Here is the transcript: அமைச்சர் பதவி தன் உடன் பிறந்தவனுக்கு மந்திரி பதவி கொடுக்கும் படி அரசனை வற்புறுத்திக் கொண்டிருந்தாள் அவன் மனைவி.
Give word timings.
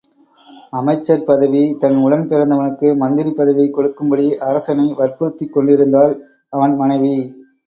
அமைச்சர் 0.69 1.25
பதவி 1.25 1.61
தன் 1.77 1.97
உடன் 1.97 2.25
பிறந்தவனுக்கு 2.27 2.87
மந்திரி 2.95 3.31
பதவி 3.31 3.65
கொடுக்கும் 3.69 4.09
படி 4.09 4.25
அரசனை 4.39 4.87
வற்புறுத்திக் 4.93 5.53
கொண்டிருந்தாள் 5.53 6.13
அவன் 6.53 6.75
மனைவி. 6.75 7.15